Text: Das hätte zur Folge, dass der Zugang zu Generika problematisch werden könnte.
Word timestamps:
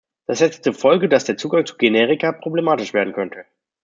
Das 0.25 0.41
hätte 0.41 0.61
zur 0.63 0.73
Folge, 0.73 1.07
dass 1.09 1.25
der 1.25 1.37
Zugang 1.37 1.63
zu 1.67 1.77
Generika 1.77 2.31
problematisch 2.31 2.91
werden 2.95 3.13
könnte. 3.13 3.45